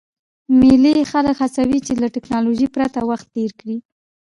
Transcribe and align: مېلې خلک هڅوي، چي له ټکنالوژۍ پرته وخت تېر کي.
مېلې 0.59 0.93
خلک 1.11 1.35
هڅوي، 1.43 1.79
چي 1.85 1.93
له 2.01 2.07
ټکنالوژۍ 2.15 2.67
پرته 2.75 2.99
وخت 3.09 3.27
تېر 3.35 3.51
کي. 3.59 3.75